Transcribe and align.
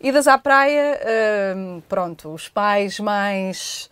Idas 0.00 0.28
à 0.28 0.36
praia, 0.36 1.00
hum, 1.56 1.82
pronto, 1.88 2.32
os 2.32 2.48
pais 2.48 3.00
mais. 3.00 3.90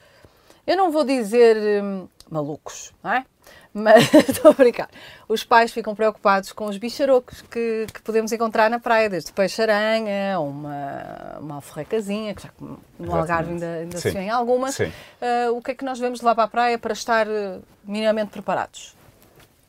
Eu 0.66 0.76
não 0.76 0.90
vou 0.90 1.04
dizer 1.04 1.56
hum, 1.82 2.06
malucos, 2.30 2.92
não 3.02 3.12
é? 3.12 3.24
Mas 3.72 4.12
estou 4.28 4.52
a 4.52 4.54
brincar. 4.54 4.88
Os 5.28 5.42
pais 5.42 5.72
ficam 5.72 5.94
preocupados 5.94 6.52
com 6.52 6.66
os 6.66 6.76
bicharocos 6.76 7.42
que, 7.42 7.86
que 7.92 8.00
podemos 8.02 8.30
encontrar 8.30 8.70
na 8.70 8.78
praia, 8.78 9.10
desde 9.10 9.32
peixe-aranha, 9.32 10.38
uma, 10.38 11.38
uma 11.40 11.54
alforrecazinha, 11.56 12.34
que 12.34 12.42
já 12.42 12.50
no 12.60 12.78
Exatamente. 13.00 13.20
Algarve 13.20 13.50
ainda, 13.50 13.66
ainda 13.66 13.96
se 13.96 14.10
Sim. 14.10 14.18
vê 14.18 14.20
em 14.20 14.30
algumas. 14.30 14.76
Sim. 14.76 14.92
Ah, 15.20 15.50
o 15.50 15.60
que 15.60 15.72
é 15.72 15.74
que 15.74 15.84
nós 15.84 15.98
devemos 15.98 16.20
levar 16.20 16.34
para 16.36 16.44
a 16.44 16.48
praia 16.48 16.78
para 16.78 16.92
estar 16.92 17.26
eh, 17.26 17.58
minimamente 17.82 18.30
preparados? 18.30 18.94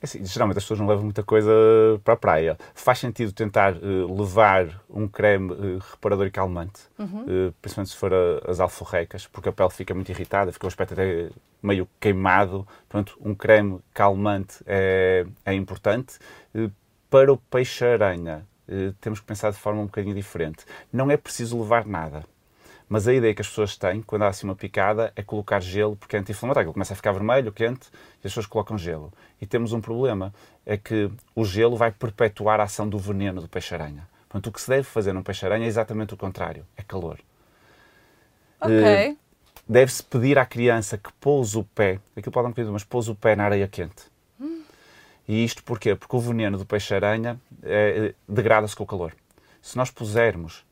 É 0.05 0.07
Assim, 0.07 0.23
geralmente 0.23 0.57
as 0.59 0.63
pessoas 0.63 0.79
não 0.79 0.85
levam 0.87 1.03
muita 1.03 1.23
coisa 1.23 1.49
para 2.03 2.13
a 2.13 2.17
praia. 2.17 2.57
Faz 2.75 2.99
sentido 2.99 3.31
tentar 3.31 3.73
eh, 3.75 3.79
levar 4.07 4.83
um 4.87 5.07
creme 5.07 5.51
eh, 5.53 5.79
reparador 5.91 6.27
e 6.27 6.31
calmante, 6.31 6.81
eh, 7.27 7.51
principalmente 7.59 7.89
se 7.89 7.97
for 7.97 8.13
a- 8.13 8.51
as 8.51 8.59
alforrecas, 8.59 9.25
porque 9.25 9.49
a 9.49 9.51
pele 9.51 9.71
fica 9.71 9.95
muito 9.95 10.09
irritada, 10.09 10.51
fica 10.53 10.65
o 10.65 10.67
aspecto 10.67 10.93
até 10.93 11.29
meio 11.61 11.87
queimado. 11.99 12.67
Portanto, 12.87 13.17
um 13.19 13.33
creme 13.33 13.79
calmante 13.95 14.57
é, 14.67 15.25
é 15.43 15.53
importante. 15.55 16.19
Para 17.09 17.33
o 17.33 17.37
peixe-aranha, 17.37 18.45
temos 19.01 19.19
que 19.19 19.25
pensar 19.25 19.51
de 19.51 19.57
forma 19.57 19.81
um 19.81 19.85
bocadinho 19.85 20.13
diferente. 20.13 20.65
Não 20.93 21.09
é 21.09 21.17
preciso 21.17 21.59
levar 21.59 21.85
nada. 21.87 22.23
Mas 22.87 23.07
a 23.07 23.13
ideia 23.13 23.33
que 23.33 23.41
as 23.41 23.47
pessoas 23.47 23.75
têm, 23.75 24.01
quando 24.01 24.23
há 24.23 24.27
assim 24.27 24.45
uma 24.45 24.55
picada, 24.55 25.11
é 25.15 25.23
colocar 25.23 25.59
gelo, 25.59 25.95
porque 25.95 26.15
é 26.15 26.19
anti-inflamatório. 26.19 26.67
Ele 26.67 26.73
começa 26.73 26.93
a 26.93 26.95
ficar 26.95 27.11
vermelho, 27.11 27.51
quente, 27.51 27.87
e 28.23 28.27
as 28.27 28.31
pessoas 28.31 28.45
colocam 28.45 28.77
gelo. 28.77 29.11
E 29.41 29.45
temos 29.45 29.73
um 29.73 29.81
problema, 29.81 30.33
é 30.65 30.77
que 30.77 31.09
o 31.35 31.43
gelo 31.43 31.75
vai 31.75 31.91
perpetuar 31.91 32.59
a 32.59 32.63
ação 32.63 32.87
do 32.87 32.97
veneno 32.99 33.41
do 33.41 33.47
peixe-aranha. 33.47 34.07
Portanto, 34.29 34.47
o 34.47 34.51
que 34.51 34.61
se 34.61 34.69
deve 34.69 34.83
fazer 34.83 35.13
num 35.13 35.23
peixe-aranha 35.23 35.65
é 35.65 35.67
exatamente 35.67 36.13
o 36.13 36.17
contrário, 36.17 36.65
é 36.77 36.83
calor. 36.83 37.19
Ok. 38.61 38.83
Eh, 38.83 39.15
Deve-se 39.67 40.03
pedir 40.03 40.37
à 40.37 40.45
criança 40.45 40.95
que 40.95 41.11
pouse 41.13 41.57
o 41.57 41.63
pé, 41.63 41.99
aquilo 42.15 42.31
pode 42.31 42.43
dar 42.43 42.49
um 42.49 42.51
bocadinho, 42.51 42.73
mas 42.73 42.83
pouse 42.83 43.09
o 43.09 43.15
pé 43.15 43.35
na 43.35 43.45
areia 43.45 43.67
quente. 43.67 44.03
E 45.27 45.43
isto 45.43 45.63
porquê? 45.63 45.95
Porque 45.95 46.15
o 46.15 46.19
veneno 46.19 46.55
do 46.55 46.65
peixe-aranha 46.65 47.39
eh, 47.63 48.13
degrada-se 48.29 48.75
com 48.75 48.83
o 48.83 48.87
calor. 48.87 49.13
Se 49.59 49.75
nós 49.75 49.89
pusermos 49.89 50.63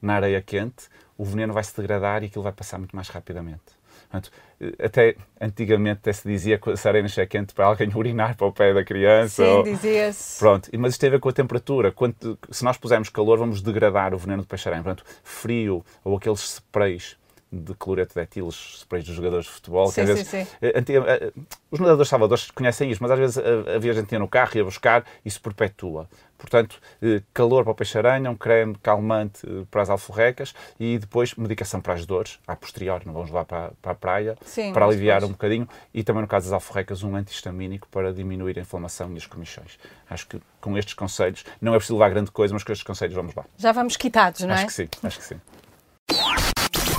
na 0.00 0.14
areia 0.14 0.40
quente, 0.40 0.88
o 1.18 1.24
veneno 1.24 1.52
vai 1.52 1.64
se 1.64 1.76
degradar 1.76 2.22
e 2.22 2.26
aquilo 2.26 2.44
vai 2.44 2.52
passar 2.52 2.78
muito 2.78 2.96
mais 2.96 3.08
rapidamente. 3.08 3.76
Portanto, 4.10 4.30
eh, 4.60 4.72
até 4.86 5.16
antigamente 5.40 5.98
até 5.98 6.12
se 6.12 6.26
dizia 6.26 6.58
que 6.58 6.70
a 6.70 6.76
não 7.02 7.22
é 7.22 7.26
quente 7.26 7.52
para 7.52 7.66
alguém 7.66 7.90
urinar 7.94 8.36
para 8.36 8.46
o 8.46 8.52
pé 8.52 8.72
da 8.72 8.82
criança. 8.84 9.44
Sim, 9.44 9.50
ou- 9.50 9.62
dizia-se. 9.64 10.38
Pronto, 10.38 10.70
mas 10.78 10.92
isto 10.92 11.00
tem 11.00 11.08
a 11.08 11.10
ver 11.10 11.20
com 11.20 11.28
a 11.28 11.32
temperatura. 11.32 11.92
Quanto, 11.92 12.38
se 12.50 12.64
nós 12.64 12.78
pusermos 12.78 13.08
calor, 13.10 13.36
vamos 13.38 13.60
degradar 13.60 14.14
o 14.14 14.18
veneno 14.18 14.42
do 14.42 14.48
peixe-aranha. 14.48 14.82
Portanto, 14.82 15.04
frio 15.22 15.84
ou 16.02 16.16
aqueles 16.16 16.40
sprays 16.40 17.16
de 17.50 17.74
cloreto 17.74 18.14
de 18.14 18.20
etil, 18.20 18.46
os 18.46 18.76
sprays 18.80 19.04
dos 19.04 19.14
jogadores 19.14 19.46
de 19.46 19.52
futebol, 19.52 19.88
que 19.88 19.94
Sim, 19.94 20.00
às 20.02 20.06
sim, 20.08 20.14
vezes 20.14 20.28
sim. 20.28 20.46
eh, 20.60 20.72
antiga- 20.78 21.04
eh, 21.08 21.32
os 21.70 21.80
nadadores 21.80 22.08
salvadores 22.08 22.50
conhecem 22.50 22.90
isto, 22.90 23.00
mas 23.00 23.10
às 23.10 23.18
vezes 23.18 23.36
eh, 23.38 23.74
havia 23.74 23.92
gente 23.94 24.06
que 24.06 24.14
ia 24.14 24.18
no 24.18 24.28
carro, 24.28 24.50
ia 24.56 24.64
buscar, 24.64 25.04
isso 25.24 25.40
perpetua. 25.40 26.08
Portanto, 26.36 26.78
eh, 27.02 27.22
calor 27.34 27.64
para 27.64 27.72
o 27.72 27.74
peixe-aranha, 27.74 28.30
um 28.30 28.36
creme 28.36 28.76
calmante 28.82 29.40
eh, 29.46 29.64
para 29.70 29.82
as 29.82 29.90
alforrecas 29.90 30.54
e 30.78 30.98
depois 30.98 31.34
medicação 31.34 31.80
para 31.80 31.94
as 31.94 32.04
dores, 32.06 32.38
a 32.46 32.54
posteriori, 32.54 33.06
não 33.06 33.12
vamos 33.14 33.28
levar 33.30 33.44
para, 33.46 33.72
para 33.80 33.92
a 33.92 33.94
praia, 33.94 34.36
Sim, 34.44 34.72
para 34.72 34.84
aliviar 34.84 35.16
depois- 35.20 35.30
um 35.30 35.32
bocadinho 35.32 35.68
e 35.94 36.04
também 36.04 36.22
no 36.22 36.28
caso 36.28 36.46
das 36.46 36.52
alforrecas 36.52 37.02
um 37.02 37.16
antihistamínico 37.16 37.88
para 37.88 38.12
diminuir 38.12 38.58
a 38.58 38.62
inflamação 38.62 39.12
e 39.14 39.16
as 39.16 39.26
comichões. 39.26 39.78
Acho 40.08 40.26
que 40.28 40.40
com 40.60 40.76
estes 40.76 40.94
conselhos, 40.94 41.44
não 41.60 41.72
é 41.74 41.76
preciso 41.78 41.94
levar 41.98 42.10
grande 42.10 42.30
coisa, 42.30 42.52
mas 42.52 42.62
com 42.62 42.72
estes 42.72 42.86
conselhos 42.86 43.14
vamos 43.14 43.34
lá. 43.34 43.44
Já 43.56 43.72
vamos 43.72 43.96
quitados, 43.96 44.42
não 44.42 44.50
é? 44.50 44.58
Acho 44.58 44.66
que 44.66 44.72
sim, 44.74 44.88
acho 45.02 45.18
que 45.18 45.24
sim. 45.24 45.40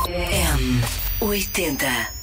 M80 0.09 2.18